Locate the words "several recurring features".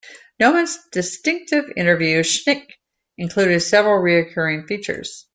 3.59-5.27